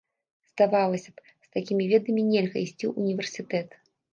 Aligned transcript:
Здавалася 0.51 1.09
б, 1.19 1.27
з 1.47 1.51
такімі 1.57 1.83
ведамі 1.93 2.25
нельга 2.33 2.57
ісці 2.65 2.85
ў 2.91 3.07
універсітэт. 3.07 3.69